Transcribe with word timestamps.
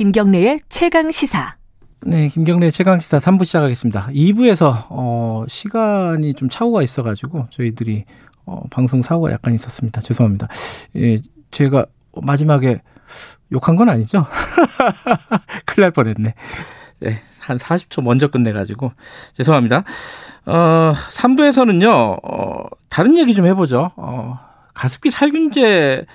김경래의 0.00 0.60
최강 0.70 1.10
시사. 1.10 1.56
네, 2.06 2.28
김경래 2.28 2.70
최강 2.70 2.98
시사 2.98 3.18
3부 3.18 3.44
시작하겠습니다. 3.44 4.08
2부에서 4.14 4.86
어 4.88 5.44
시간이 5.46 6.32
좀 6.32 6.48
착오가 6.48 6.80
있어 6.80 7.02
가지고 7.02 7.46
저희들이 7.50 8.06
어 8.46 8.62
방송 8.70 9.02
사고가 9.02 9.30
약간 9.30 9.52
있었습니다. 9.54 10.00
죄송합니다. 10.00 10.48
예, 10.96 11.18
제가 11.50 11.84
마지막에 12.22 12.80
욕한 13.52 13.76
건 13.76 13.90
아니죠? 13.90 14.24
큰일 15.66 15.82
날 15.82 15.90
뻔했네. 15.90 16.34
네, 17.00 17.22
한 17.38 17.58
40초 17.58 18.02
먼저 18.02 18.28
끝내가지고 18.28 18.92
죄송합니다. 19.34 19.84
어, 20.46 20.94
3부에서는요, 21.10 22.20
어, 22.24 22.66
다른 22.88 23.18
얘기 23.18 23.34
좀 23.34 23.44
해보죠. 23.46 23.92
어, 23.96 24.38
가습기 24.72 25.10
살균제가 25.10 26.06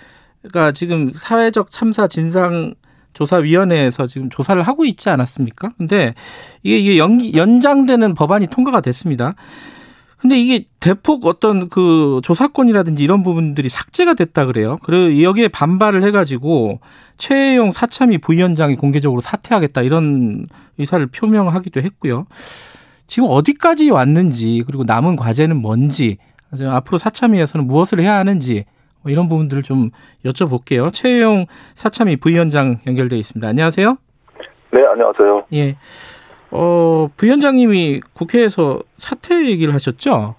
지금 0.74 1.12
사회적 1.12 1.72
참사 1.72 2.08
진상 2.08 2.74
조사위원회에서 3.16 4.06
지금 4.06 4.30
조사를 4.30 4.62
하고 4.62 4.86
있지 4.86 5.10
않았습니까? 5.10 5.72
근데 5.78 6.14
이게, 6.62 6.78
이게 6.78 6.98
연, 7.00 7.34
연장되는 7.34 8.14
법안이 8.14 8.48
통과가 8.48 8.82
됐습니다. 8.82 9.34
근데 10.18 10.40
이게 10.40 10.66
대폭 10.80 11.26
어떤 11.26 11.70
그 11.70 12.20
조사권이라든지 12.24 13.04
이런 13.04 13.22
부분들이 13.22 13.70
삭제가 13.70 14.16
됐다 14.16 14.46
그래요. 14.46 14.80
그리고 14.84 15.22
여기에 15.22 15.50
반발을 15.50 16.04
해가지고 16.04 16.80
최혜용 17.18 17.72
사참위 17.72 18.18
부위원장이 18.18 18.76
공개적으로 18.76 19.22
사퇴하겠다 19.22 19.82
이런 19.84 20.48
의사를 20.78 21.06
표명하기도 21.08 21.82
했고요. 21.82 22.26
지금 23.08 23.30
어디까지 23.30 23.92
왔는지 23.92 24.64
그리고 24.66 24.84
남은 24.84 25.16
과제는 25.16 25.58
뭔지 25.58 26.18
앞으로 26.60 26.98
사참위에서는 26.98 27.68
무엇을 27.68 28.00
해야 28.00 28.16
하는지 28.16 28.66
뭐 29.06 29.12
이런 29.12 29.30
부분들을 29.30 29.62
좀 29.62 29.92
여쭤볼게요. 30.26 30.92
최혜용 30.92 31.46
사참위 31.76 32.16
부위원장 32.18 32.78
연결돼 32.88 33.16
있습니다. 33.18 33.48
안녕하세요. 33.48 33.98
네, 34.72 34.84
안녕하세요. 34.84 35.44
예. 35.54 35.76
어, 36.50 37.08
부위원장님이 37.16 38.02
국회에서 38.14 38.80
사퇴 38.98 39.46
얘기를 39.46 39.76
하셨죠? 39.76 40.34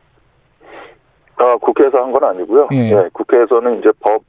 아, 1.37 1.57
국회에서 1.61 1.99
한 1.99 2.11
건 2.13 2.25
아니고요. 2.25 2.69
예. 2.73 2.91
예, 2.91 3.09
국회에서는 3.13 3.79
이제 3.79 3.91
법, 4.01 4.23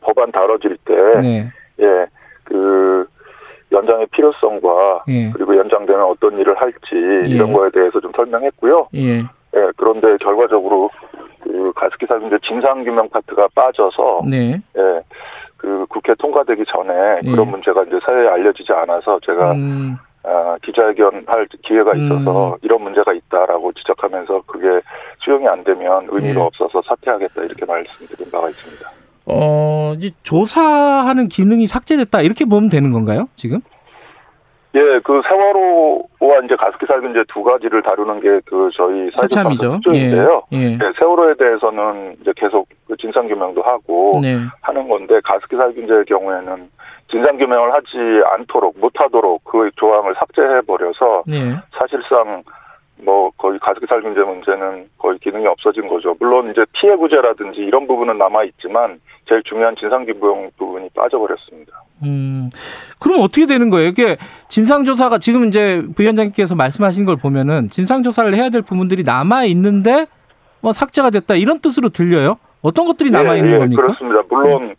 법안 0.00 0.32
다뤄질 0.32 0.78
때, 0.86 0.94
네. 1.20 1.50
예, 1.80 2.06
그, 2.44 3.06
연장의 3.70 4.06
필요성과, 4.12 5.04
예. 5.08 5.30
그리고 5.32 5.58
연장되면 5.58 6.02
어떤 6.04 6.38
일을 6.38 6.54
할지, 6.58 6.78
이런 7.26 7.52
거에 7.52 7.70
대해서 7.70 8.00
좀 8.00 8.12
설명했고요. 8.16 8.88
예. 8.94 9.24
예, 9.56 9.70
그런데 9.76 10.16
결과적으로, 10.18 10.90
그, 11.42 11.72
가습기 11.74 12.06
살균제 12.06 12.38
진상규명 12.46 13.08
파트가 13.10 13.48
빠져서, 13.54 14.22
네. 14.28 14.60
예, 14.76 15.02
그 15.64 15.86
국회 15.88 16.14
통과되기 16.18 16.64
전에 16.68 17.20
예. 17.24 17.30
그런 17.30 17.50
문제가 17.50 17.82
이제 17.84 17.98
사회에 18.04 18.28
알려지지 18.28 18.70
않아서 18.70 19.18
제가 19.24 19.52
음, 19.52 19.96
아, 20.22 20.56
기자회견 20.62 21.24
할 21.26 21.48
기회가 21.66 21.92
있어서 21.94 22.52
음. 22.52 22.58
이런 22.60 22.82
문제가 22.82 23.14
있다라고 23.14 23.72
지적하면서 23.72 24.42
그게 24.46 24.66
수용이 25.24 25.48
안 25.48 25.64
되면 25.64 26.06
의미가 26.10 26.40
예. 26.40 26.44
없어서 26.44 26.82
사퇴하겠다 26.86 27.42
이렇게 27.42 27.64
말씀드린 27.64 28.30
바가 28.30 28.50
있습니다. 28.50 28.90
어, 29.26 29.94
이제 29.96 30.10
조사하는 30.22 31.28
기능이 31.28 31.66
삭제됐다 31.66 32.20
이렇게 32.20 32.44
보면 32.44 32.68
되는 32.68 32.92
건가요? 32.92 33.28
지금? 33.34 33.60
예, 34.76 34.98
그 35.04 35.22
세월호와 35.28 36.38
이제 36.44 36.56
가습기 36.56 36.86
살균제 36.86 37.24
두 37.28 37.42
가지를 37.44 37.82
다루는 37.82 38.20
게 38.20 38.40
그 38.46 38.68
저희 38.74 39.08
사참이죠. 39.14 39.78
사회조인데요. 39.84 40.42
예. 40.52 40.56
예. 40.58 40.76
네, 40.76 40.92
세월호에 40.98 41.34
대해서는 41.34 42.16
이제 42.20 42.32
계속 42.36 42.68
그 42.88 42.96
진상 42.96 43.28
규명도 43.28 43.62
하고 43.62 44.18
네. 44.20 44.36
하는 44.62 44.88
건데 44.88 45.20
가습기 45.22 45.56
살균제의 45.56 46.04
경우에는 46.06 46.68
진상 47.10 47.36
규명을 47.38 47.72
하지 47.72 47.86
않도록 48.32 48.78
못하도록 48.80 49.44
그 49.44 49.70
조항을 49.76 50.14
삭제해 50.18 50.60
버려서 50.62 51.22
네. 51.26 51.54
사실상 51.78 52.42
뭐 53.02 53.30
거의 53.36 53.58
가습기 53.58 53.86
살균제 53.88 54.20
문제는 54.20 54.88
거의 54.98 55.18
기능이 55.18 55.46
없어진 55.46 55.88
거죠. 55.88 56.14
물론 56.20 56.50
이제 56.50 56.64
피해 56.72 56.94
구제라든지 56.96 57.60
이런 57.60 57.86
부분은 57.86 58.18
남아 58.18 58.44
있지만 58.44 59.00
제일 59.28 59.42
중요한 59.44 59.74
진상 59.76 60.04
규명 60.04 60.50
부분이 60.56 60.90
빠져버렸습니다. 60.94 61.72
음, 62.04 62.50
그럼 62.98 63.20
어떻게 63.20 63.46
되는 63.46 63.70
거예요? 63.70 63.88
이게 63.88 64.16
진상 64.48 64.84
조사가 64.84 65.18
지금 65.18 65.46
이제 65.46 65.82
부위원장님께서 65.96 66.54
말씀하신 66.54 67.04
걸 67.04 67.16
보면은 67.16 67.68
진상 67.68 68.02
조사를 68.02 68.32
해야 68.34 68.50
될 68.50 68.62
부분들이 68.62 69.02
남아 69.02 69.44
있는데 69.46 70.06
뭐 70.60 70.72
삭제가 70.72 71.10
됐다 71.10 71.34
이런 71.34 71.60
뜻으로 71.60 71.88
들려요? 71.88 72.36
어떤 72.62 72.86
것들이 72.86 73.10
남아 73.10 73.36
있는 73.36 73.50
예, 73.50 73.54
예, 73.54 73.58
겁니까? 73.58 73.82
그렇습니다. 73.82 74.22
물론 74.30 74.74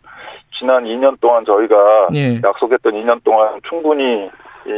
지난 0.58 0.84
2년 0.84 1.20
동안 1.20 1.44
저희가 1.44 2.08
예. 2.14 2.40
약속했던 2.42 2.92
2년 2.94 3.22
동안 3.22 3.60
충분히 3.68 4.30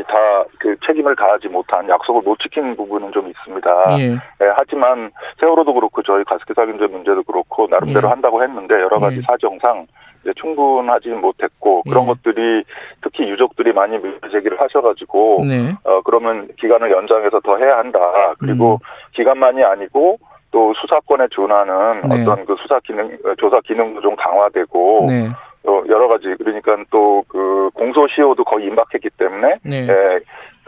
다그 0.09 0.77
책임을 0.87 1.17
다하지 1.17 1.49
못한 1.49 1.89
약속을 1.89 2.23
못 2.23 2.39
지킨 2.41 2.77
부분은 2.77 3.13
좀 3.13 3.29
있습니다. 3.29 3.99
예. 3.99 4.13
예, 4.13 4.53
하지만 4.55 5.11
세월호도 5.41 5.75
그렇고 5.75 6.03
저희 6.03 6.25
가습기 6.25 6.55
살균제 6.55 6.87
문제도 6.87 7.23
그렇고 7.23 7.67
나름대로 7.69 8.09
예. 8.09 8.11
한다고 8.11 8.43
했는데 8.43 8.75
여러 8.75 8.99
가지 8.99 9.19
예. 9.19 9.23
사정상 9.23 9.87
이제 10.23 10.33
충분하지 10.37 11.09
못했고 11.11 11.83
그런 11.83 12.05
예. 12.05 12.09
것들이 12.09 12.65
특히 13.03 13.29
유족들이 13.29 13.73
많이 13.73 13.99
문제 13.99 14.29
제기를 14.31 14.61
하셔가지고 14.61 15.45
네. 15.49 15.75
어 15.85 16.03
그러면 16.03 16.49
기간을 16.59 16.91
연장해서 16.91 17.41
더 17.41 17.57
해야 17.57 17.79
한다. 17.79 17.99
그리고 18.39 18.75
음. 18.75 19.13
기간만이 19.13 19.63
아니고 19.63 20.19
또 20.51 20.73
수사권에 20.75 21.29
준하는 21.31 22.03
네. 22.09 22.23
어떤 22.23 22.45
그 22.47 22.57
수사 22.61 22.81
기능 22.81 23.17
어, 23.25 23.35
조사 23.39 23.61
기능도 23.61 24.01
좀 24.01 24.17
강화되고 24.17 25.05
네. 25.09 25.29
또 25.65 25.85
여러 25.89 26.09
가지 26.09 26.35
그러니까 26.39 26.77
또 26.91 27.19
그 27.29 27.71
공소시효도 27.75 28.45
거의 28.45 28.67
임박했기 28.67 29.11
때문에 29.17 29.57
네. 29.63 29.87
예, 29.89 30.21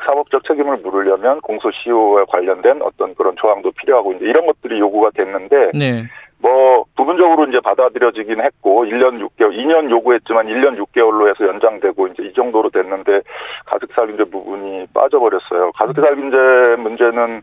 사법적 0.06 0.44
책임을 0.44 0.78
물으려면 0.78 1.40
공소시효에 1.40 2.24
관련된 2.28 2.82
어떤 2.82 3.14
그런 3.14 3.34
조항도 3.36 3.72
필요하고 3.72 4.12
이제 4.14 4.26
이런 4.26 4.46
것들이 4.46 4.78
요구가 4.78 5.10
됐는데 5.10 5.72
네. 5.74 6.04
뭐 6.38 6.84
부분적으로 6.96 7.46
이제 7.48 7.60
받아들여지긴 7.60 8.40
했고 8.40 8.84
1년 8.84 9.20
6개월, 9.20 9.54
2년 9.54 9.90
요구했지만 9.90 10.46
1년 10.46 10.78
6개월로 10.78 11.28
해서 11.28 11.46
연장되고 11.46 12.06
이제 12.08 12.22
이 12.22 12.32
정도로 12.32 12.70
됐는데 12.70 13.20
가습기 13.66 13.92
살균제 13.94 14.24
부분이 14.24 14.86
빠져버렸어요. 14.94 15.72
가습기 15.72 16.00
살균제 16.00 16.76
문제는 16.78 17.42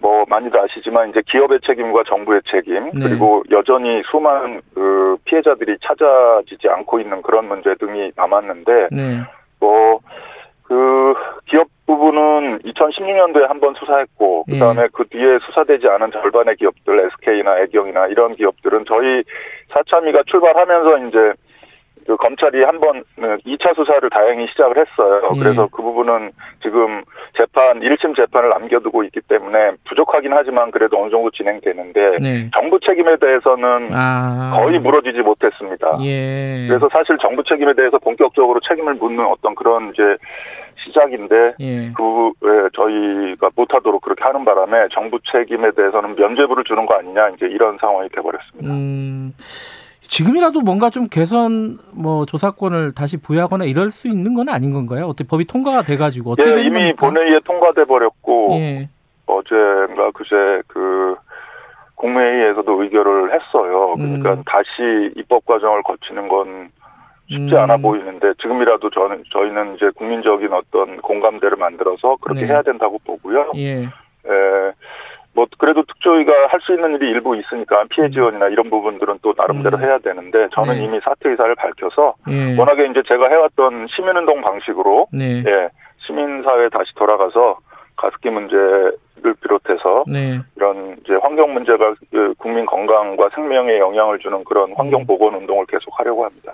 뭐 0.00 0.24
많이들 0.28 0.58
아시지만 0.58 1.10
이제 1.10 1.22
기업의 1.26 1.60
책임과 1.66 2.04
정부의 2.08 2.40
책임 2.50 2.90
네. 2.92 3.00
그리고 3.02 3.42
여전히 3.50 4.02
수많은 4.10 4.62
그 4.74 5.16
피해자들이 5.24 5.76
찾아지지 5.82 6.68
않고 6.68 7.00
있는 7.00 7.20
그런 7.22 7.46
문제 7.48 7.74
등이 7.74 8.12
남았는데 8.16 8.88
네. 8.92 9.20
뭐그 9.60 11.14
기업 11.46 11.68
부분은 11.86 12.60
2016년도에 12.60 13.46
한 13.48 13.60
번 13.60 13.74
수사했고 13.74 14.44
예. 14.48 14.52
그다음에 14.54 14.88
그 14.92 15.04
뒤에 15.08 15.38
수사되지 15.44 15.86
않은 15.88 16.12
절반의 16.12 16.56
기업들 16.56 17.10
SK나 17.18 17.58
애경이나 17.60 18.06
이런 18.06 18.36
기업들은 18.36 18.84
저희 18.86 19.22
사참위가 19.74 20.22
출발하면서 20.26 21.08
이제 21.08 21.32
그 22.06 22.16
검찰이 22.16 22.62
한번 22.64 23.04
2차 23.18 23.74
수사를 23.74 24.08
다행히 24.10 24.46
시작을 24.48 24.76
했어요. 24.76 25.30
예. 25.34 25.38
그래서 25.38 25.68
그 25.70 25.82
부분은 25.82 26.32
지금 26.62 27.02
재판 27.36 27.80
1심 27.80 28.16
재판을 28.16 28.50
남겨두고 28.50 29.04
있기 29.04 29.20
때문에 29.28 29.72
부족하긴 29.88 30.32
하지만 30.32 30.70
그래도 30.70 31.00
어느 31.00 31.10
정도 31.10 31.30
진행되는데 31.30 32.18
네. 32.20 32.50
정부 32.58 32.78
책임에 32.80 33.16
대해서는 33.16 33.90
아. 33.92 34.56
거의 34.58 34.78
물어지지 34.78 35.20
못했습니다. 35.20 35.98
예. 36.02 36.66
그래서 36.68 36.88
사실 36.92 37.16
정부 37.18 37.42
책임에 37.44 37.74
대해서 37.74 37.98
본격적으로 37.98 38.60
책임을 38.68 38.94
묻는 38.94 39.24
어떤 39.26 39.54
그런 39.54 39.90
이제 39.92 40.02
시작인데 40.84 41.54
예. 41.60 41.92
그 41.92 42.32
예, 42.44 42.68
저희가 42.74 43.50
못하도록 43.54 44.00
그렇게 44.00 44.24
하는 44.24 44.44
바람에 44.44 44.88
정부 44.92 45.18
책임에 45.30 45.70
대해서는 45.72 46.16
면죄부를 46.16 46.64
주는 46.64 46.86
거 46.86 46.96
아니냐 46.96 47.30
이제 47.30 47.46
이런 47.46 47.76
상황이 47.78 48.08
돼버렸습니다. 48.08 48.72
음. 48.72 49.32
지금이라도 50.10 50.60
뭔가 50.62 50.90
좀 50.90 51.06
개선 51.08 51.78
뭐 51.94 52.26
조사권을 52.26 52.94
다시 52.94 53.16
부여하거나 53.16 53.64
이럴 53.64 53.90
수 53.90 54.08
있는 54.08 54.34
건 54.34 54.48
아닌 54.48 54.72
건가요? 54.72 55.06
어떻게 55.06 55.26
법이 55.26 55.46
통과가 55.46 55.84
돼 55.84 55.96
가지고 55.96 56.32
어떻게 56.32 56.50
예, 56.50 56.54
되는 56.54 56.66
이미 56.66 56.78
겁니까? 56.78 57.06
본회의에 57.06 57.38
통과돼 57.44 57.84
버렸고 57.84 58.48
예. 58.54 58.88
어제인가 59.26 60.10
그제 60.10 60.62
그 60.66 61.14
국무회의에서도 61.94 62.82
의결을 62.82 63.32
했어요. 63.32 63.94
그러니까 63.94 64.32
음. 64.32 64.42
다시 64.46 65.12
입법 65.16 65.46
과정을 65.46 65.84
거치는 65.84 66.26
건 66.26 66.70
쉽지 67.28 67.54
음. 67.54 67.58
않아 67.58 67.76
보이는데 67.76 68.34
지금이라도 68.42 68.90
저는 68.90 69.22
저희는 69.32 69.76
이제 69.76 69.90
국민적인 69.94 70.52
어떤 70.52 71.00
공감대를 71.02 71.56
만들어서 71.56 72.16
그렇게 72.20 72.40
네. 72.40 72.46
해야 72.48 72.62
된다고 72.62 72.98
보고요. 73.06 73.52
예. 73.54 73.84
에, 73.84 74.72
뭐 75.34 75.46
그래도 75.58 75.82
특조위가 75.82 76.32
할 76.48 76.60
수 76.60 76.74
있는 76.74 76.94
일이 76.96 77.10
일부 77.10 77.36
있으니까 77.36 77.84
피해 77.90 78.08
음. 78.08 78.12
지원이나 78.12 78.48
이런 78.48 78.68
부분들은 78.68 79.20
또 79.22 79.32
나름대로 79.36 79.78
음. 79.78 79.82
해야 79.82 79.98
되는데 79.98 80.48
저는 80.54 80.74
네. 80.74 80.84
이미 80.84 81.00
사퇴 81.00 81.30
의사를 81.30 81.54
밝혀서 81.54 82.14
예. 82.28 82.58
워낙에 82.58 82.86
이제 82.86 83.02
제가 83.08 83.28
해왔던 83.28 83.86
시민운동 83.94 84.42
방식으로 84.42 85.06
네. 85.12 85.42
예 85.46 85.68
시민사회에 86.06 86.68
다시 86.68 86.94
돌아가서 86.96 87.58
가습기 87.96 88.28
문제를 88.30 89.34
비롯해서 89.40 90.04
네. 90.06 90.40
이런 90.56 90.96
이제 91.04 91.14
환경 91.22 91.54
문제가 91.54 91.94
그 92.10 92.34
국민 92.38 92.66
건강과 92.66 93.30
생명에 93.34 93.78
영향을 93.78 94.18
주는 94.18 94.44
그런 94.44 94.72
환경 94.76 95.00
음. 95.00 95.06
보건 95.06 95.34
운동을 95.34 95.66
계속 95.66 95.98
하려고 95.98 96.24
합니다. 96.24 96.52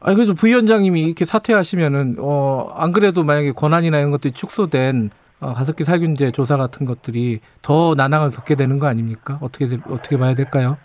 아니 0.00 0.16
그래도 0.16 0.34
부위원장님이 0.34 1.00
이렇게 1.00 1.24
사퇴하시면은 1.24 2.16
어안 2.18 2.92
그래도 2.92 3.24
만약에 3.24 3.52
권한이나 3.52 3.98
이런 3.98 4.10
것들이 4.10 4.32
축소된 4.32 5.10
어, 5.10 5.23
가습기 5.52 5.84
살균제 5.84 6.30
조사 6.32 6.56
같은 6.56 6.86
것들이 6.86 7.40
더 7.62 7.94
난항을 7.96 8.30
겪게 8.30 8.54
되는 8.54 8.78
거 8.78 8.86
아닙니까? 8.86 9.38
어떻게 9.42 9.66
어떻게 9.88 10.16
봐야 10.18 10.34
될까요? 10.34 10.76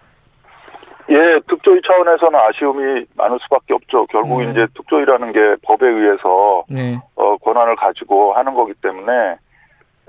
예, 1.12 1.40
특조위 1.48 1.82
차원에서는 1.88 2.40
아쉬움이 2.40 3.06
많을 3.16 3.40
수밖에 3.42 3.74
없죠. 3.74 4.06
결국 4.12 4.42
음. 4.42 4.52
이제 4.52 4.68
특조위라는 4.76 5.32
게 5.34 5.56
법에 5.64 5.88
의해서 5.88 6.64
네. 6.70 7.00
어, 7.16 7.36
권한을 7.38 7.76
가지고 7.78 8.34
하는 8.34 8.54
거기 8.54 8.74
때문에 8.76 9.12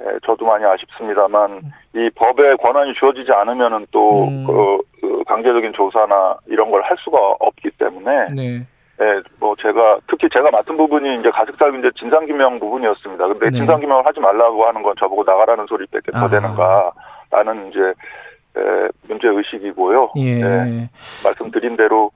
예, 0.00 0.05
저도 0.26 0.44
많이 0.44 0.64
아쉽습니다만 0.64 1.62
이 1.94 2.11
법에 2.14 2.55
권한이 2.56 2.93
주어지지 2.94 3.32
않으면은 3.32 3.87
또 3.91 4.25
음. 4.29 4.47
그, 4.47 4.79
그 5.00 5.25
강제적인 5.26 5.73
조사나 5.73 6.37
이런 6.47 6.70
걸 6.70 6.82
할 6.82 6.97
수가 6.99 7.17
없기 7.41 7.70
때문에 7.79 8.29
네. 8.35 8.67
예, 9.00 9.23
뭐 9.38 9.56
제가 9.61 9.99
특히 10.08 10.29
제가 10.32 10.50
맡은 10.50 10.76
부분이 10.76 11.20
이제 11.20 11.31
가습살균제 11.31 11.91
진상 11.99 12.26
규명 12.26 12.61
부분이었습니다. 12.61 13.26
근데 13.29 13.47
네. 13.49 13.56
진상 13.56 13.81
규명을 13.81 14.05
하지 14.05 14.20
말라고 14.20 14.67
하는 14.67 14.82
건 14.82 14.94
저보고 14.99 15.25
나가라는 15.25 15.67
소리밖에 15.67 16.12
더 16.12 16.26
아. 16.26 16.29
되는가 16.29 16.93
라는 17.31 17.70
이제 17.70 17.81
에, 17.81 18.88
문제 19.08 19.29
의식이고요. 19.29 20.12
예. 20.17 20.35
네, 20.35 20.91
말씀드린 21.25 21.76
대로 21.76 22.11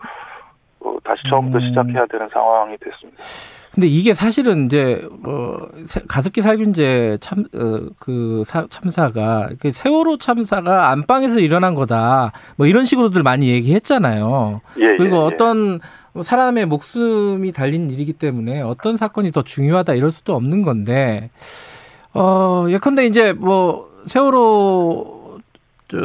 어, 0.80 0.96
다시 1.04 1.22
처음부터 1.30 1.58
음. 1.58 1.68
시작해야 1.68 2.06
되는 2.06 2.28
상황이 2.28 2.76
됐습니다. 2.76 3.22
근데 3.74 3.88
이게 3.88 4.14
사실은 4.14 4.66
이제 4.66 5.06
어 5.24 5.56
세- 5.86 6.02
가습기 6.06 6.42
살균제 6.42 7.18
참그 7.20 8.44
참사가 8.70 9.48
그 9.58 9.72
세월호 9.72 10.18
참사가 10.18 10.90
안방에서 10.90 11.40
일어난 11.40 11.74
거다. 11.74 12.30
뭐 12.56 12.66
이런 12.68 12.84
식으로들 12.84 13.22
많이 13.24 13.48
얘기했잖아요. 13.48 14.60
예, 14.78 14.96
그리고 14.96 15.16
예, 15.16 15.20
예. 15.20 15.24
어떤 15.24 15.80
사람의 16.22 16.66
목숨이 16.66 17.50
달린 17.50 17.90
일이기 17.90 18.12
때문에 18.12 18.60
어떤 18.60 18.96
사건이 18.96 19.32
더 19.32 19.42
중요하다 19.42 19.94
이럴 19.94 20.12
수도 20.12 20.36
없는 20.36 20.62
건데 20.62 21.30
어 22.12 22.66
예컨대 22.68 23.06
이제 23.06 23.32
뭐 23.32 23.90
세월호 24.06 25.38
저 25.88 25.98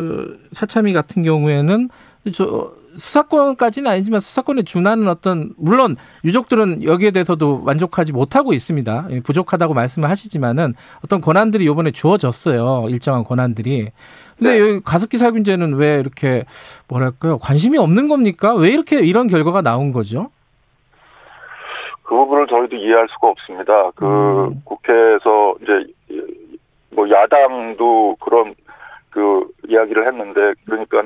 사참위 0.54 0.94
같은 0.94 1.22
경우에는 1.22 1.90
저 2.34 2.72
수사권까지는 2.98 3.90
아니지만 3.92 4.20
수사권에 4.20 4.64
준하는 4.64 5.08
어떤 5.08 5.52
물론 5.58 5.96
유족들은 6.24 6.84
여기에 6.84 7.12
대해서도 7.12 7.60
만족하지 7.60 8.14
못하고 8.14 8.54
있습니다. 8.54 9.08
예, 9.12 9.20
부족하다고 9.22 9.74
말씀을 9.74 10.10
하시지만은 10.10 10.74
어떤 11.04 11.22
권한들이 11.22 11.66
요번에 11.66 11.92
주어졌어요. 11.92 12.86
일정한 12.90 13.24
권한들이. 13.24 13.90
근데 14.38 14.52
네. 14.52 14.60
여기 14.60 14.80
가습기 14.84 15.18
살균제는 15.18 15.76
왜 15.76 16.00
이렇게 16.00 16.46
뭐랄까요? 16.88 17.38
관심이 17.38 17.78
없는 17.78 18.08
겁니까? 18.08 18.56
왜 18.56 18.70
이렇게 18.70 19.00
이런 19.00 19.28
결과가 19.28 19.62
나온 19.62 19.92
거죠? 19.92 20.32
그 22.04 22.16
부분을 22.16 22.48
저희도 22.48 22.76
이해할 22.76 23.08
수가 23.10 23.28
없습니다. 23.28 23.92
그 23.96 24.06
음. 24.06 24.62
국회에서 24.64 25.56
이제 25.62 25.94
뭐 26.92 27.10
야당도 27.10 28.18
그런 28.20 28.56
그 29.12 29.48
이야기를 29.68 30.08
했는데 30.08 30.54
그러니까 30.66 31.04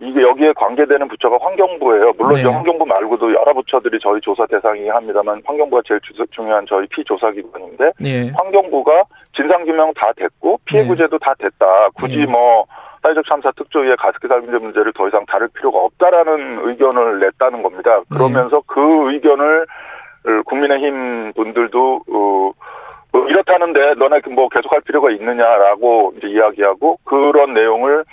이게 0.00 0.22
여기에 0.22 0.52
관계되는 0.54 1.06
부처가 1.08 1.38
환경부예요. 1.40 2.12
물론 2.18 2.34
네. 2.34 2.40
이제 2.40 2.48
환경부 2.48 2.84
말고도 2.84 3.32
여러 3.32 3.52
부처들이 3.54 3.98
저희 4.02 4.20
조사 4.20 4.44
대상이긴 4.46 4.90
합니다만 4.90 5.40
환경부가 5.44 5.82
제일 5.86 6.00
주- 6.00 6.12
중요한 6.30 6.66
저희 6.68 6.86
피조사 6.88 7.30
기관인데 7.30 7.92
예. 8.04 8.30
환경부가 8.36 9.04
진상 9.34 9.64
규명 9.64 9.92
다 9.94 10.10
됐고 10.16 10.58
피해 10.64 10.82
네. 10.82 10.88
구제도 10.88 11.18
다 11.18 11.32
됐다. 11.38 11.88
굳이 11.94 12.16
네. 12.18 12.26
뭐 12.26 12.64
사회적 13.02 13.24
참사 13.26 13.50
특조위의 13.52 13.96
가습기 13.98 14.26
살균제 14.26 14.58
문제를 14.58 14.92
더 14.94 15.06
이상 15.08 15.24
다룰 15.26 15.48
필요가 15.54 15.78
없다라는 15.78 16.68
의견을 16.68 17.20
냈다는 17.20 17.62
겁니다. 17.62 18.00
그러면서 18.10 18.62
그 18.66 18.80
의견을 19.12 19.66
국민의힘 20.46 21.32
분들도 21.34 22.00
어, 22.10 22.50
뭐 23.12 23.28
이렇다는데 23.28 23.94
너네 23.94 24.20
뭐 24.34 24.48
계속할 24.48 24.80
필요가 24.80 25.10
있느냐라고 25.10 26.14
이제 26.16 26.28
이야기하고 26.28 26.98
그런 27.04 27.54
내용을 27.54 28.04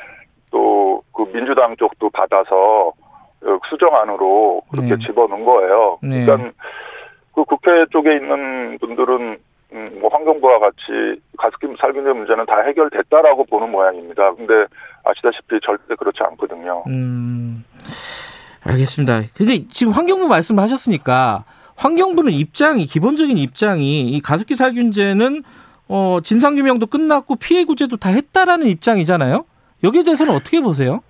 또 0.51 0.91
그 1.21 1.31
민주당 1.31 1.75
쪽도 1.77 2.09
받아서 2.09 2.93
어, 3.43 3.59
수정안으로 3.69 4.61
그렇게 4.71 4.95
네. 4.95 5.05
집어넣은 5.05 5.45
거예요. 5.45 5.99
네. 6.01 6.25
그러니까 6.25 6.51
그 7.33 7.43
국회 7.45 7.85
쪽에 7.91 8.15
있는 8.15 8.77
분들은 8.79 9.37
음, 9.73 9.87
뭐 10.01 10.09
환경부와 10.11 10.59
같이 10.59 11.21
가습기 11.37 11.67
살균제 11.79 12.11
문제는 12.11 12.45
다 12.45 12.61
해결됐다라고 12.61 13.45
보는 13.45 13.71
모양입니다. 13.71 14.33
근데 14.33 14.53
아시다시피 15.03 15.59
절대 15.65 15.95
그렇지 15.95 16.19
않거든요. 16.23 16.83
음, 16.87 17.63
알겠습니다. 18.63 19.21
근데 19.35 19.65
지금 19.69 19.93
환경부 19.93 20.27
말씀하셨으니까 20.27 21.45
환경부는 21.77 22.33
입장이 22.33 22.85
기본적인 22.85 23.37
입장이 23.37 24.09
이 24.09 24.21
가습기 24.21 24.55
살균제는 24.55 25.41
어, 25.87 26.19
진상규명도 26.21 26.87
끝났고 26.87 27.37
피해 27.37 27.63
구제도 27.63 27.97
다 27.97 28.09
했다라는 28.09 28.67
입장이잖아요. 28.67 29.45
여기에 29.83 30.03
대해서는 30.03 30.33
어떻게 30.33 30.61
보세요? 30.61 31.01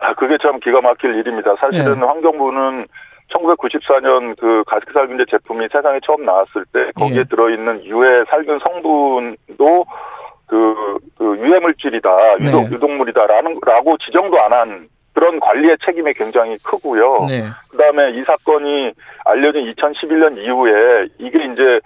아, 0.00 0.14
그게 0.14 0.36
참 0.42 0.58
기가 0.60 0.80
막힐 0.80 1.14
일입니다. 1.14 1.54
사실은 1.60 1.96
예. 1.96 2.04
환경부는 2.04 2.86
1994년 3.34 4.38
그 4.38 4.62
가습기 4.66 4.92
살균제 4.92 5.24
제품이 5.30 5.68
세상에 5.72 6.00
처음 6.04 6.24
나왔을 6.24 6.64
때 6.72 6.90
거기에 6.96 7.18
예. 7.18 7.24
들어있는 7.24 7.84
유해 7.84 8.24
살균 8.28 8.58
성분도 8.66 9.86
그, 10.46 10.98
그 11.16 11.38
유해 11.38 11.58
물질이다, 11.60 12.10
유독, 12.40 12.68
네. 12.68 12.74
유독물이다라는 12.74 13.58
라고 13.64 13.96
지정도 13.98 14.38
안 14.40 14.52
한 14.52 14.88
그런 15.22 15.38
관리의 15.38 15.76
책임이 15.84 16.14
굉장히 16.14 16.58
크고요. 16.64 17.26
네. 17.28 17.44
그다음에 17.70 18.10
이 18.10 18.22
사건이 18.22 18.92
알려진 19.24 19.72
2011년 19.72 20.36
이후에 20.36 21.06
이게 21.18 21.38
이제 21.44 21.78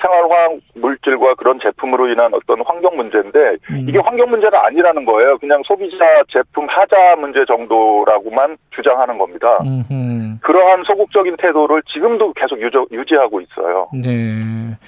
생활화학 0.00 0.58
물질과 0.74 1.34
그런 1.34 1.60
제품으로 1.62 2.08
인한 2.08 2.32
어떤 2.32 2.64
환경 2.64 2.96
문제인데 2.96 3.56
음. 3.70 3.86
이게 3.86 3.98
환경 3.98 4.30
문제가 4.30 4.66
아니라는 4.66 5.04
거예요. 5.04 5.36
그냥 5.36 5.62
소비자 5.66 5.98
제품 6.32 6.66
하자 6.66 7.16
문제 7.16 7.44
정도라고만 7.44 8.56
주장하는 8.70 9.18
겁니다. 9.18 9.58
음흠. 9.60 10.38
그러한 10.40 10.84
소극적인 10.84 11.36
태도를 11.36 11.82
지금도 11.92 12.32
계속 12.32 12.58
유저, 12.58 12.86
유지하고 12.90 13.42
있어요. 13.42 13.88
네. 13.92 14.78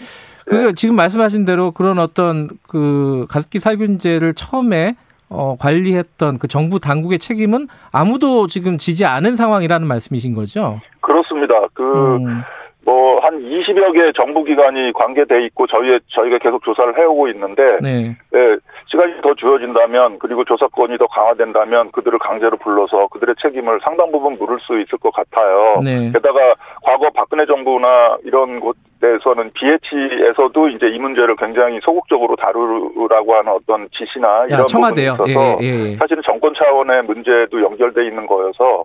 그러니까 0.46 0.72
지금 0.74 0.96
말씀하신 0.96 1.44
대로 1.44 1.70
그런 1.70 1.98
어떤 1.98 2.48
그 2.66 3.26
가습기 3.28 3.58
살균제를 3.58 4.32
처음에 4.34 4.94
어, 5.30 5.56
관리했던 5.58 6.38
그 6.38 6.48
정부 6.48 6.80
당국의 6.80 7.18
책임은 7.20 7.68
아무도 7.92 8.48
지금 8.48 8.78
지지 8.78 9.06
않은 9.06 9.36
상황이라는 9.36 9.86
말씀이신 9.86 10.34
거죠? 10.34 10.80
그렇습니다. 11.00 11.54
그 11.72 12.16
음, 12.16 12.42
뭐 12.90 13.10
한 13.20 13.38
20여 13.38 13.92
개 13.92 14.12
정부 14.12 14.42
기관이 14.42 14.92
관계돼 14.92 15.44
있고 15.46 15.66
저희 15.66 15.98
저희가 16.08 16.38
계속 16.38 16.62
조사를 16.64 16.98
해오고 16.98 17.28
있는데 17.28 17.78
네. 17.80 18.16
예, 18.34 18.56
시간이 18.86 19.20
더 19.22 19.34
주어진다면 19.34 20.18
그리고 20.18 20.44
조사권이 20.44 20.98
더 20.98 21.06
강화된다면 21.06 21.92
그들을 21.92 22.18
강제로 22.18 22.56
불러서 22.56 23.08
그들의 23.08 23.36
책임을 23.42 23.80
상당 23.84 24.10
부분 24.10 24.36
물을 24.38 24.58
수 24.60 24.78
있을 24.80 24.98
것 24.98 25.12
같아요. 25.12 25.80
네. 25.84 26.10
게다가 26.12 26.54
과거 26.82 27.10
박근혜 27.10 27.46
정부나 27.46 28.18
이런 28.24 28.60
곳에서는 28.60 29.52
BH에서도 29.54 30.68
이제 30.70 30.88
이 30.88 30.98
문제를 30.98 31.36
굉장히 31.36 31.78
소극적으로 31.82 32.36
다루라고 32.36 33.34
하는 33.34 33.52
어떤 33.52 33.88
지시나 33.92 34.46
이런 34.46 34.60
야. 34.60 34.64
부분이 34.64 35.00
예, 35.00 35.02
있어서 35.04 35.58
예, 35.60 35.66
예. 35.66 35.96
사실은 35.96 36.22
정권 36.26 36.54
차원의 36.54 37.04
문제도 37.04 37.62
연결돼 37.62 38.06
있는 38.06 38.26
거여서 38.26 38.84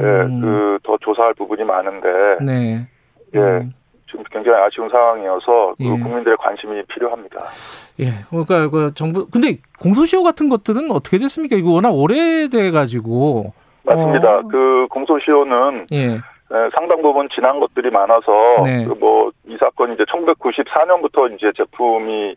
예, 0.00 0.04
음. 0.04 0.78
그더 0.80 0.98
조사할 1.00 1.34
부분이 1.34 1.64
많은데 1.64 2.08
네. 2.44 2.86
예, 3.36 3.40
음. 3.40 3.72
지금 4.08 4.24
굉장히 4.30 4.58
아쉬운 4.62 4.88
상황이어서 4.88 5.74
그 5.78 5.84
예. 5.84 5.88
국민들의 5.88 6.36
관심이 6.38 6.82
필요합니다. 6.84 7.38
예. 8.00 8.10
그러니까 8.30 8.68
그 8.70 8.92
정부 8.94 9.26
근데 9.28 9.58
공소시효 9.80 10.22
같은 10.22 10.48
것들은 10.48 10.90
어떻게 10.90 11.18
됐습니까? 11.18 11.56
이거 11.56 11.70
워낙 11.70 11.90
오래돼 11.90 12.70
가지고 12.70 13.52
맞습니다. 13.84 14.38
어. 14.38 14.42
그 14.48 14.86
공소시효는 14.90 15.86
예. 15.92 16.04
에, 16.14 16.70
상당 16.76 17.02
부분 17.02 17.28
지난 17.34 17.58
것들이 17.58 17.90
많아서 17.90 18.62
네. 18.64 18.84
그 18.84 18.92
뭐이 18.92 19.56
사건이 19.58 19.94
이제 19.94 20.04
1994년부터 20.04 21.34
이제 21.34 21.50
제품이 21.56 22.12
예, 22.22 22.34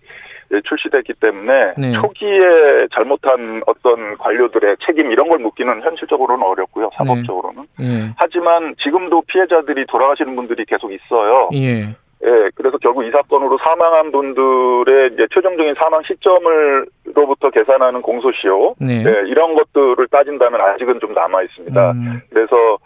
출시됐기 0.64 1.14
때문에 1.20 1.74
네. 1.78 1.92
초기에 1.94 2.88
잘못한 2.94 3.62
어떤 3.68 4.18
관료들의 4.18 4.78
책임 4.86 5.12
이런 5.12 5.30
걸 5.30 5.40
묻기는 5.40 5.82
현실적으로는 5.82 6.44
어렵고요 6.46 6.90
사법적으로는 6.96 7.64
예. 7.82 8.14
하지만 8.18 8.76
지금도 8.82 9.22
피해자들이 9.28 9.86
돌아가시는 9.88 10.36
분들이 10.36 10.66
계속 10.66 10.92
있어요. 10.92 11.50
예. 11.54 11.96
예, 12.22 12.50
그래서 12.56 12.78
결국 12.80 13.06
이 13.06 13.12
사건으로 13.12 13.58
사망한 13.64 14.12
분들의 14.12 15.12
이제 15.14 15.26
최종적인 15.34 15.76
사망 15.78 16.02
시점을로부터 16.04 17.50
계산하는 17.50 18.02
공소시효 18.02 18.76
네. 18.82 19.04
예, 19.06 19.30
이런 19.30 19.56
것들을 19.56 20.06
따진다면 20.10 20.60
아직은 20.60 21.00
좀 21.00 21.14
남아 21.14 21.44
있습니다. 21.44 21.92
음, 21.92 22.22
그래서 22.30 22.78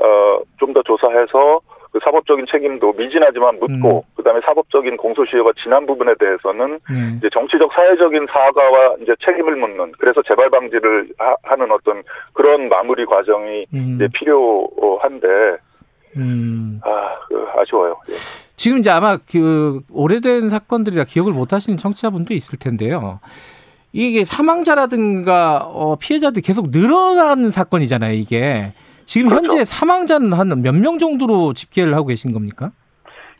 어, 0.00 0.40
좀 0.58 0.74
더 0.74 0.82
조사해서 0.82 1.60
그 1.94 2.00
사법적인 2.02 2.46
책임도 2.50 2.94
미진하지만 2.94 3.60
묻고 3.60 3.98
음. 3.98 4.14
그다음에 4.16 4.40
사법적인 4.44 4.96
공소시효가 4.96 5.52
지난 5.62 5.86
부분에 5.86 6.14
대해서는 6.18 6.80
네. 6.92 7.14
이제 7.18 7.28
정치적 7.32 7.72
사회적인 7.72 8.26
사과와 8.32 8.96
이제 9.00 9.14
책임을 9.24 9.54
묻는 9.54 9.92
그래서 9.96 10.20
재발 10.26 10.50
방지를 10.50 11.10
하, 11.44 11.54
는 11.54 11.70
어떤 11.70 12.02
그런 12.32 12.68
마무리 12.68 13.06
과정이 13.06 13.66
음. 13.72 13.94
이제 13.94 14.08
필요한데 14.12 15.28
음. 16.16 16.80
아, 16.82 17.14
그 17.28 17.46
아쉬워요. 17.60 17.96
예. 18.10 18.14
지금 18.56 18.78
이제 18.78 18.90
아마 18.90 19.16
그 19.30 19.80
오래된 19.92 20.48
사건들이라 20.48 21.04
기억을 21.04 21.32
못 21.32 21.52
하시는 21.52 21.76
청취자분도 21.76 22.34
있을 22.34 22.58
텐데요. 22.58 23.20
이게 23.92 24.24
사망자라든가 24.24 25.58
어, 25.58 25.94
피해자들이 25.94 26.42
계속 26.42 26.70
늘어나는 26.70 27.50
사건이잖아요, 27.50 28.14
이게. 28.14 28.72
지금 29.04 29.28
그렇죠. 29.28 29.44
현재 29.46 29.64
사망자는 29.64 30.32
한 30.32 30.48
몇 30.62 30.74
명 30.74 30.98
정도로 30.98 31.52
집계를 31.52 31.94
하고 31.94 32.06
계신 32.06 32.32
겁니까? 32.32 32.70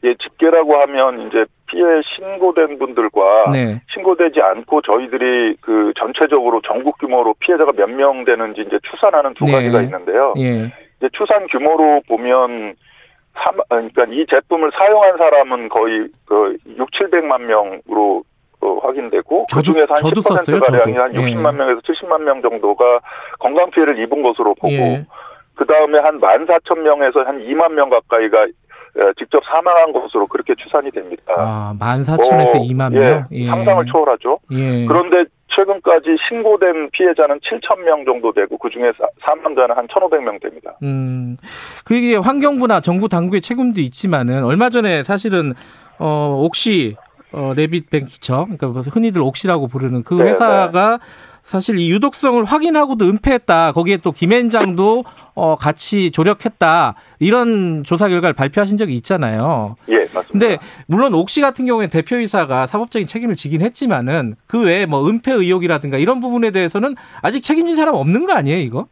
예, 0.04 0.14
집계라고 0.22 0.76
하면 0.82 1.28
이제 1.28 1.44
피해 1.66 1.82
신고된 2.14 2.78
분들과 2.78 3.50
네. 3.52 3.80
신고되지 3.94 4.40
않고 4.40 4.82
저희들이 4.82 5.56
그 5.62 5.92
전체적으로 5.98 6.60
전국 6.66 6.98
규모로 6.98 7.34
피해자가 7.40 7.72
몇 7.72 7.88
명 7.88 8.24
되는지 8.24 8.62
이제 8.66 8.78
추산하는 8.90 9.32
두 9.34 9.44
네. 9.46 9.52
가지가 9.52 9.80
있는데요. 9.82 10.34
예. 10.38 10.72
이제 10.98 11.08
추산 11.16 11.46
규모로 11.48 12.02
보면 12.06 12.74
삼- 13.34 13.56
그러니까 13.68 14.04
이 14.10 14.26
제품을 14.30 14.70
사용한 14.78 15.16
사람은 15.16 15.68
거의 15.70 16.06
그 16.26 16.56
6, 16.76 16.90
700만 16.92 17.42
명으로 17.46 18.22
어, 18.60 18.78
확인되고 18.82 19.46
저도- 19.50 19.56
그 19.56 19.62
중에서 19.72 19.86
한 19.90 19.96
저도 19.96 20.20
10% 20.20 20.22
썼어요, 20.38 20.60
가량이 20.60 20.92
저도. 20.94 21.02
한 21.02 21.14
예. 21.14 21.18
60만 21.18 21.56
명에서 21.56 21.80
70만 21.80 22.22
명 22.22 22.42
정도가 22.42 23.00
건강 23.38 23.70
피해를 23.70 23.98
입은 24.00 24.22
것으로 24.22 24.54
보고 24.54 24.70
예. 24.72 25.04
그 25.56 25.64
다음에 25.66 25.98
한 25.98 26.20
14,000명에서 26.20 27.24
한 27.24 27.38
2만 27.40 27.72
명 27.72 27.90
가까이가 27.90 28.38
어, 28.96 29.12
직접 29.18 29.42
사망한 29.44 29.92
것으로 29.92 30.26
그렇게 30.28 30.54
추산이 30.56 30.90
됩니다. 30.90 31.22
아, 31.36 31.74
14,000에서 31.78 32.56
어, 32.56 32.62
2만 32.62 32.94
예, 32.94 32.98
명? 32.98 33.24
예. 33.32 33.46
상상을 33.46 33.84
초월하죠. 33.86 34.38
예. 34.52 34.86
그런데 34.86 35.24
최근까지 35.56 36.06
신고된 36.28 36.90
피해자는 36.92 37.40
7,000명 37.40 38.04
정도 38.04 38.32
되고 38.32 38.56
그중에 38.58 38.86
사- 38.98 39.06
사망자는 39.26 39.76
한 39.76 39.86
1,500명 39.88 40.40
됩니다. 40.42 40.76
음, 40.82 41.36
그게 41.84 42.16
환경부나 42.16 42.80
정부 42.80 43.08
당국의 43.08 43.40
책임도 43.40 43.80
있지만은 43.80 44.44
얼마 44.44 44.68
전에 44.70 45.02
사실은 45.02 45.54
어 45.98 46.36
옥시 46.44 46.96
어 47.34 47.52
레빗 47.54 47.90
뱅키처 47.90 48.44
그러니까 48.44 48.68
뭐 48.68 48.82
흔히들 48.82 49.20
옥시라고 49.20 49.66
부르는 49.66 50.04
그 50.04 50.14
네, 50.14 50.30
회사가 50.30 51.00
사실 51.42 51.78
이 51.78 51.90
유독성을 51.90 52.42
확인하고도 52.44 53.04
은폐했다. 53.04 53.72
거기에 53.72 53.98
또 53.98 54.12
김앤장도 54.12 55.04
어 55.34 55.56
같이 55.56 56.10
조력했다. 56.10 56.94
이런 57.18 57.82
조사 57.84 58.08
결과를 58.08 58.32
발표하신 58.32 58.78
적이 58.78 58.94
있잖아요. 58.94 59.76
예, 59.88 59.98
맞습니다. 59.98 60.28
근데 60.30 60.58
물론 60.86 61.12
옥시 61.12 61.42
같은 61.42 61.66
경우에 61.66 61.88
대표이사가 61.88 62.66
사법적인 62.66 63.06
책임을 63.06 63.34
지긴 63.34 63.60
했지만은 63.60 64.36
그 64.46 64.62
외에 64.62 64.86
뭐 64.86 65.06
은폐 65.06 65.32
의혹이라든가 65.32 65.98
이런 65.98 66.20
부분에 66.20 66.50
대해서는 66.50 66.94
아직 67.20 67.42
책임진 67.42 67.76
사람 67.76 67.94
없는 67.94 68.26
거 68.26 68.32
아니에요, 68.32 68.58
이거? 68.58 68.86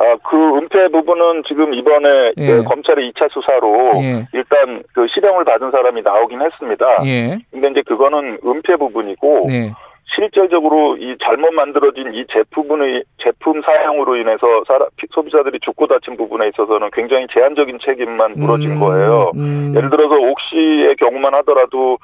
아, 0.00 0.16
그 0.28 0.36
은폐 0.56 0.88
부분은 0.88 1.42
지금 1.48 1.74
이번에 1.74 2.32
예. 2.38 2.46
그 2.46 2.62
검찰의 2.64 3.10
2차 3.12 3.28
수사로 3.32 3.90
예. 3.96 4.26
일단 4.32 4.82
그 4.94 5.06
실형을 5.12 5.44
받은 5.44 5.72
사람이 5.72 6.02
나오긴 6.02 6.40
했습니다. 6.40 6.86
예. 7.04 7.38
근데 7.50 7.68
이제 7.70 7.82
그거는 7.82 8.38
은폐 8.46 8.76
부분이고 8.76 9.42
네. 9.48 9.72
실질적으로 10.14 10.96
이 10.96 11.16
잘못 11.22 11.52
만들어진 11.52 12.14
이 12.14 12.24
제품의 12.32 13.02
제품 13.22 13.60
사용으로 13.60 14.16
인해서 14.16 14.46
사람, 14.66 14.88
피- 14.96 15.06
소비자들이 15.10 15.58
죽고 15.60 15.86
다친 15.88 16.16
부분에 16.16 16.48
있어서는 16.48 16.90
굉장히 16.92 17.26
제한적인 17.32 17.78
책임만 17.84 18.34
물어진 18.36 18.72
음, 18.72 18.80
거예요. 18.80 19.32
음. 19.34 19.74
예를 19.76 19.90
들어서 19.90 20.14
옥시의 20.14 20.96
경우만 20.96 21.34
하더라도 21.34 21.98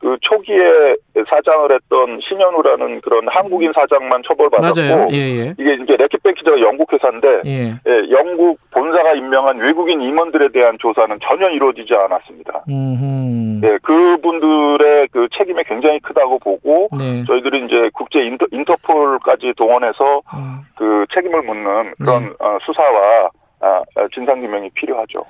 그 0.00 0.16
초기에 0.22 0.96
사장을 1.28 1.70
했던 1.72 2.20
신현우라는 2.26 3.02
그런 3.02 3.28
한국인 3.28 3.70
사장만 3.74 4.22
처벌받았고 4.26 4.80
맞아요. 4.80 5.08
예, 5.12 5.16
예. 5.16 5.54
이게 5.58 5.74
이제 5.74 5.96
레킷뱅키저가 5.96 6.60
영국 6.60 6.90
회사인데 6.90 7.42
예. 7.44 7.74
예, 7.86 8.10
영국 8.10 8.58
본사가 8.70 9.12
임명한 9.12 9.58
외국인 9.58 10.00
임원들에 10.00 10.48
대한 10.52 10.78
조사는 10.80 11.18
전혀 11.22 11.50
이루어지지 11.50 11.94
않았습니다. 11.94 12.64
음. 12.70 13.60
예, 13.62 13.78
그분들의 13.82 15.08
그 15.12 15.28
책임이 15.36 15.62
굉장히 15.64 16.00
크다고 16.00 16.38
보고 16.38 16.88
네. 16.98 17.22
저희들이 17.26 17.66
이제 17.66 17.90
국제 17.92 18.20
인터, 18.20 18.46
인터폴까지 18.50 19.52
동원해서 19.58 20.22
음. 20.34 20.60
그 20.76 21.04
책임을 21.14 21.42
묻는 21.42 21.92
그런 21.98 22.24
네. 22.24 22.30
어, 22.40 22.56
수사와 22.64 23.28
아, 23.60 23.82
진상 24.14 24.40
규명이 24.40 24.70
필요하죠. 24.70 25.22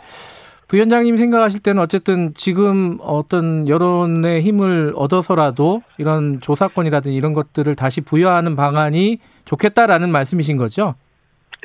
부위원장님 0.70 1.16
생각하실 1.16 1.62
때는 1.64 1.82
어쨌든 1.82 2.32
지금 2.34 2.98
어떤 3.00 3.66
여론의 3.66 4.42
힘을 4.42 4.92
얻어서라도 4.94 5.82
이런 5.98 6.38
조사권이라든지 6.40 7.12
이런 7.12 7.32
것들을 7.34 7.74
다시 7.74 8.00
부여하는 8.00 8.54
방안이 8.54 9.18
좋겠다라는 9.46 10.12
말씀이신 10.12 10.56
거죠? 10.58 10.94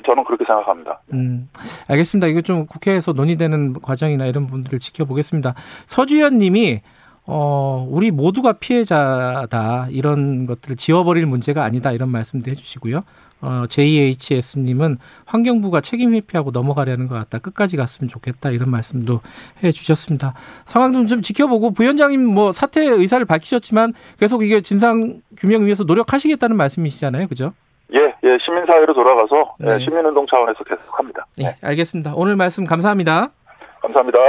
저는 0.07 0.23
그렇게 0.23 0.43
생각합니다. 0.43 1.01
음, 1.13 1.47
알겠습니다. 1.87 2.25
이거 2.25 2.41
좀 2.41 2.65
국회에서 2.65 3.11
논의되는 3.11 3.73
과정이나 3.73 4.25
이런 4.25 4.47
부분들을 4.47 4.79
지켜보겠습니다. 4.79 5.53
서주현 5.85 6.39
님이 6.39 6.81
어, 7.27 7.87
우리 7.89 8.11
모두가 8.11 8.53
피해자다. 8.53 9.87
이런 9.89 10.45
것들을 10.45 10.75
지워버릴 10.75 11.25
문제가 11.25 11.63
아니다. 11.63 11.91
이런 11.91 12.09
말씀도 12.09 12.51
해주시고요. 12.51 13.01
어, 13.41 13.65
JHS님은 13.69 14.97
환경부가 15.25 15.81
책임 15.81 16.13
회피하고 16.13 16.51
넘어가려는 16.51 17.07
것 17.07 17.15
같다. 17.15 17.39
끝까지 17.39 17.77
갔으면 17.77 18.09
좋겠다. 18.09 18.49
이런 18.49 18.69
말씀도 18.69 19.21
해 19.63 19.71
주셨습니다. 19.71 20.33
상황 20.65 20.93
좀, 20.93 21.07
좀 21.07 21.21
지켜보고 21.21 21.71
부위원장님 21.71 22.25
뭐 22.25 22.51
사퇴 22.51 22.81
의사를 22.85 23.23
밝히셨지만 23.25 23.93
계속 24.19 24.43
이게 24.43 24.61
진상 24.61 25.21
규명 25.37 25.65
위해서 25.65 25.83
노력하시겠다는 25.83 26.55
말씀이시잖아요. 26.55 27.27
그죠? 27.27 27.53
예, 27.93 27.99
예, 27.99 28.37
시민사회로 28.43 28.93
돌아가서 28.93 29.55
예, 29.61 29.77
네. 29.77 29.79
시민운동 29.79 30.25
차원에서 30.25 30.63
계속합니다. 30.63 31.25
네, 31.37 31.55
알겠습니다. 31.61 32.13
오늘 32.15 32.35
말씀 32.35 32.65
감사합니다. 32.65 33.29
감사합니다. 33.81 34.19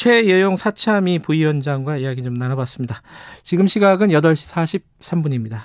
최예용 0.00 0.56
사참위 0.56 1.18
부위원장과 1.18 1.98
이야기 1.98 2.22
좀 2.22 2.32
나눠봤습니다. 2.32 3.02
지금 3.42 3.66
시각은 3.66 4.08
8시 4.08 4.80
43분입니다. 4.98 5.60